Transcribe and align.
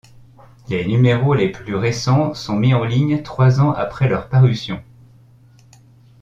Les 0.67 0.83
numéros 0.87 1.35
les 1.35 1.51
plus 1.51 1.75
récents 1.75 2.33
sont 2.33 2.55
mis 2.55 2.73
en 2.73 2.83
ligne 2.85 3.21
trois 3.21 3.61
ans 3.61 3.69
après 3.71 4.07
leur 4.09 4.29
parution. 4.29 4.81